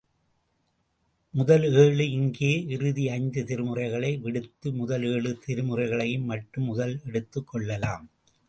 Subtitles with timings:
[1.33, 8.09] முதல் ஏழு இங்கே, இறுதி ஐந்து திருமுறைகளை விடுத்து, முதல் ஏழு திருமுறைகளை மட்டும் முதலில் எடுத்துக் கொள்ளலாம்.